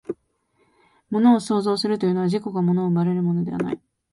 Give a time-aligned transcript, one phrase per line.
[1.11, 3.79] 物を創造するというのは、自己が物に奪われることではない。